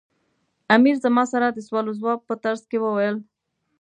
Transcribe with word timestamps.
امیر 0.75 0.95
زما 1.05 1.23
سره 1.33 1.45
د 1.51 1.57
سوال 1.67 1.85
و 1.87 1.97
ځواب 1.99 2.19
په 2.27 2.35
ترڅ 2.43 2.61
کې 2.69 2.77
وویل. 2.81 3.15